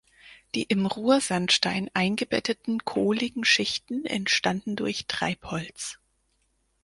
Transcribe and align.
Die 0.55 0.63
im 0.63 0.87
Ruhrsandstein 0.87 1.87
eingebetteten 1.93 2.79
kohligen 2.83 3.45
Schichten 3.45 4.03
entstanden 4.07 4.75
durch 4.75 5.05
Treibholz. 5.05 5.99